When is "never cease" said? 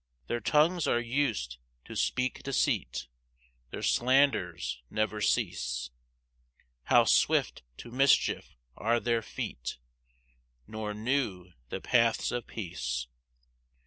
4.89-5.91